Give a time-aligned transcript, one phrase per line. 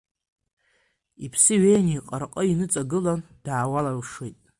[1.25, 4.37] Иԥсы ҩеины иҟырҟы иныҵагылан, даауалуашеит.